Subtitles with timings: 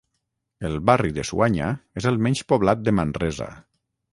[0.69, 1.67] El barri del Suanya
[2.03, 3.51] és el menys poblat de Manresa.